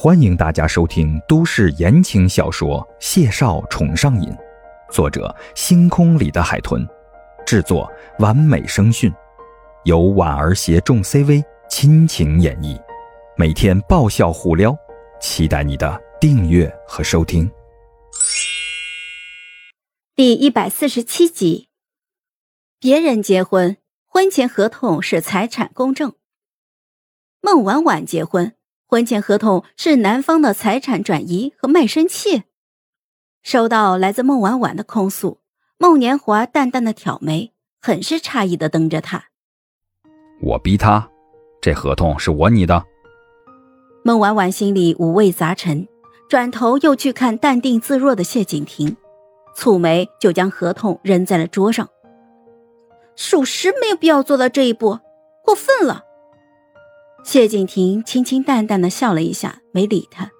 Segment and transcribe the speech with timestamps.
[0.00, 4.30] 欢迎大家收听都市言情小说《谢少宠上瘾》，
[4.92, 6.86] 作者：星空里的海豚，
[7.44, 9.12] 制作：完美声讯，
[9.82, 12.80] 由婉儿携众 CV 亲情演绎，
[13.36, 14.72] 每天爆笑互撩，
[15.20, 17.50] 期待你的订阅和收听。
[20.14, 21.70] 第一百四十七集，
[22.78, 23.76] 别人结婚，
[24.06, 26.10] 婚前合同是财产公证；
[27.40, 28.54] 孟婉婉结婚。
[28.90, 32.44] 婚前合同是男方的财产转移和卖身契。
[33.42, 35.40] 收到来自孟婉婉的控诉，
[35.76, 37.52] 孟年华淡淡的挑眉，
[37.82, 39.24] 很是诧异的瞪着他。
[40.40, 41.10] 我逼他，
[41.60, 42.82] 这合同是我拟的。
[44.02, 45.86] 孟婉婉心里五味杂陈，
[46.26, 48.96] 转头又去看淡定自若的谢景亭，
[49.54, 51.86] 蹙眉就将合同扔在了桌上。
[53.16, 54.98] 属实没有必要做到这一步，
[55.44, 56.04] 过分了。
[57.28, 60.30] 谢景亭清清淡淡的笑了一下，没理他，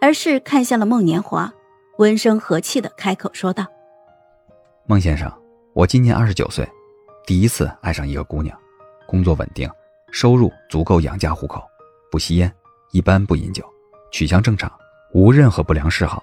[0.00, 1.52] 而是看向了孟年华，
[1.98, 3.66] 温声和气的开口说道
[4.86, 5.28] ：“孟先生，
[5.74, 6.64] 我今年二十九岁，
[7.26, 8.56] 第一次爱上一个姑娘，
[9.08, 9.68] 工作稳定，
[10.12, 11.60] 收入足够养家糊口，
[12.12, 12.54] 不吸烟，
[12.92, 13.64] 一般不饮酒，
[14.12, 14.70] 取向正常，
[15.12, 16.22] 无任何不良嗜好。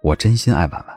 [0.00, 0.96] 我真心爱婉婉，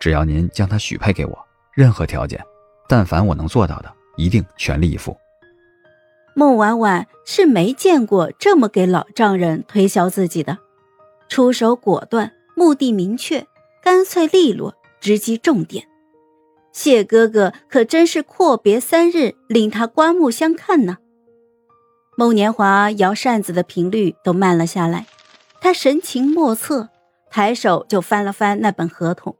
[0.00, 1.38] 只要您将她许配给我，
[1.74, 2.42] 任何条件，
[2.88, 5.14] 但凡我能做到的，一定全力以赴。”
[6.38, 10.58] 孟婉婉是没见过这么给老丈人推销自己的，
[11.28, 13.44] 出手果断，目的明确，
[13.82, 15.88] 干脆利落，直击重点。
[16.70, 20.98] 谢哥哥可真是阔别三日，令他刮目相看呢。
[22.16, 25.06] 孟年华摇扇子的频率都慢了下来，
[25.60, 26.88] 他神情莫测，
[27.32, 29.34] 抬手就翻了翻那本合同，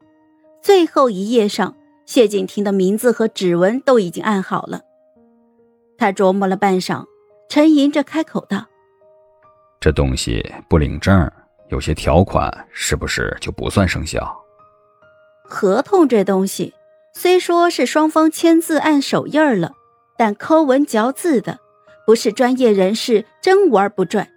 [0.60, 4.80] 最后一页上谢景亭的名字和指纹都已经按好了。
[5.98, 7.04] 他琢磨了半晌，
[7.48, 8.64] 沉吟着开口道
[9.80, 11.30] ：“这东西不领证，
[11.70, 14.34] 有些条款是不是就不算生效？
[15.42, 16.72] 合同这东西，
[17.12, 19.72] 虽说是双方签字按手印了，
[20.16, 21.58] 但抠文嚼字的，
[22.06, 24.28] 不是专业人士真玩不转。”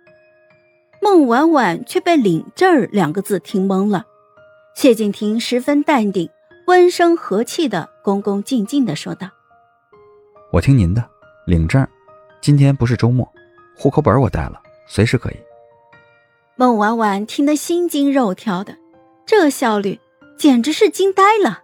[1.00, 4.06] 孟婉婉却被“领证”两个字听懵了。
[4.76, 6.30] 谢景亭十分淡定，
[6.66, 9.30] 温声和气的、恭恭敬敬的说道
[10.54, 11.08] ：“我听您的。”
[11.52, 11.86] 领证，
[12.40, 13.30] 今天不是周末，
[13.76, 15.36] 户口本我带了，随时可以。
[16.56, 18.78] 孟婉婉听得心惊肉跳的，
[19.26, 20.00] 这效率
[20.38, 21.64] 简直是惊呆了。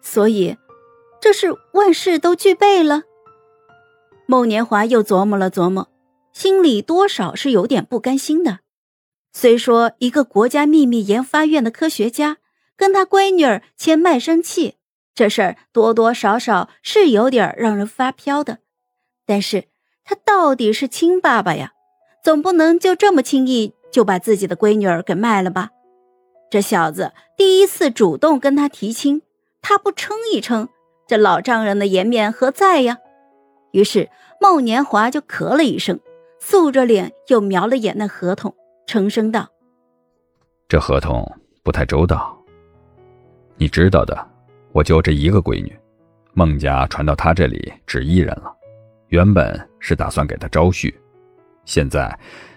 [0.00, 0.56] 所以，
[1.20, 3.02] 这是万事都具备了。
[4.24, 5.90] 孟年华又琢磨了琢磨，
[6.32, 8.60] 心里多少是有点不甘心的。
[9.34, 12.38] 虽说一个国家秘密研发院的科学家
[12.74, 14.76] 跟他闺女儿签卖身契。
[15.16, 18.58] 这事儿多多少少是有点让人发飘的，
[19.24, 19.64] 但是
[20.04, 21.72] 他到底是亲爸爸呀，
[22.22, 25.70] 总不能就这么轻易就把自己的闺女儿给卖了吧？
[26.50, 29.22] 这小子第一次主动跟他提亲，
[29.62, 30.68] 他不撑一撑，
[31.06, 32.98] 这老丈人的颜面何在呀？
[33.72, 35.98] 于是孟年华就咳了一声，
[36.38, 38.54] 素着脸又瞄了眼那合同，
[38.86, 39.48] 沉声道
[40.68, 41.26] ：“这合同
[41.64, 42.38] 不太周到，
[43.56, 44.14] 你知道的。”
[44.76, 45.74] 我就这一个闺女，
[46.34, 48.54] 孟家传到她这里只一人了。
[49.08, 50.94] 原本是打算给她招婿，
[51.64, 52.14] 现在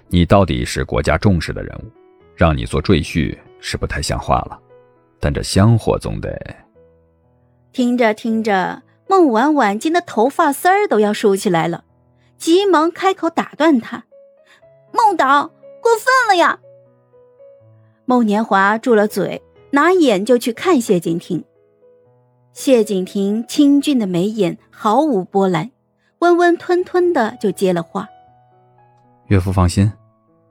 [0.09, 1.89] 你到底是国家重视的人物，
[2.35, 4.59] 让你做赘婿是不太像话了。
[5.17, 6.37] 但这香火总得……
[7.71, 11.85] 听着听着，孟婉婉惊得头发丝儿都要竖起来了，
[12.37, 14.03] 急忙开口打断他
[14.91, 15.47] ：“孟导，
[15.81, 16.59] 过分了呀！”
[18.03, 19.41] 孟年华住了嘴，
[19.71, 21.45] 拿眼就去看谢景亭。
[22.59, 25.71] 谢景亭清俊的眉眼毫无波澜，
[26.19, 28.05] 温温吞吞的就接了话
[29.27, 29.89] ：“岳父放心，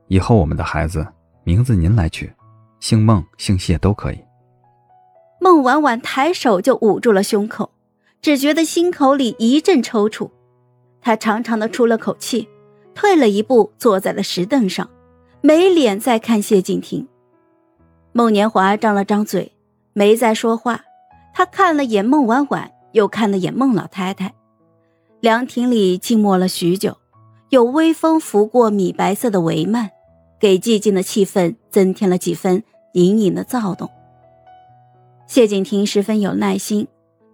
[0.06, 1.06] 以后我们的孩子
[1.44, 2.32] 名字您来取，
[2.80, 4.24] 姓孟姓谢都可以。”
[5.38, 7.72] 孟婉婉抬手就捂住了胸口，
[8.22, 10.30] 只觉得心口里一阵抽搐，
[11.02, 12.48] 她长长的出了口气，
[12.94, 14.88] 退了一步，坐在了石凳上，
[15.42, 17.06] 没脸再看谢景亭。
[18.12, 19.52] 孟年华张了张嘴，
[19.92, 20.86] 没再说话。
[21.38, 24.34] 他看了眼孟婉婉，又看了眼孟老太太，
[25.20, 26.96] 凉亭里静默了许久，
[27.50, 29.88] 有微风拂过米白色的帷幔，
[30.40, 32.64] 给寂静的气氛增添了几分
[32.94, 33.88] 隐隐的躁动。
[35.28, 36.88] 谢景亭十分有耐心，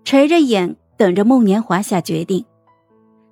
[0.04, 2.44] 垂着眼等着孟年华下决定。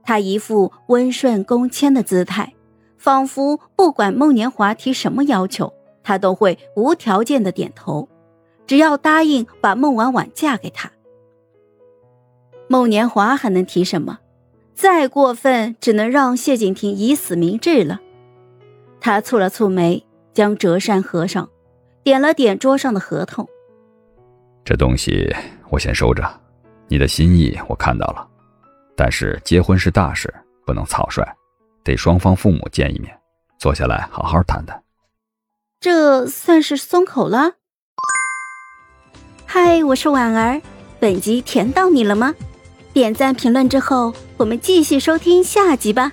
[0.02, 2.54] 他一副温顺恭谦的姿态，
[2.96, 5.70] 仿佛不管孟年华提什么要求，
[6.02, 8.08] 他都会无条件的点头。
[8.72, 10.90] 只要答应把孟婉婉嫁给他，
[12.68, 14.20] 孟年华还能提什么？
[14.74, 18.00] 再过分，只能让谢景亭以死明志了。
[18.98, 20.02] 他蹙了蹙眉，
[20.32, 21.50] 将折扇合上，
[22.02, 23.46] 点了点桌上的合同。
[24.64, 25.30] 这东西
[25.68, 26.24] 我先收着，
[26.88, 28.26] 你的心意我看到了，
[28.96, 30.32] 但是结婚是大事，
[30.64, 31.22] 不能草率，
[31.84, 33.14] 得双方父母见一面，
[33.58, 34.82] 坐下来好好谈谈。
[35.78, 37.56] 这算是松口了。
[39.54, 40.62] 嗨，我是婉儿，
[40.98, 42.34] 本集甜到你了吗？
[42.94, 46.10] 点赞评论之后，我们继续收听下集吧。